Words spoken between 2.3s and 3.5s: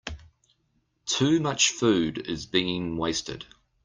being wasted.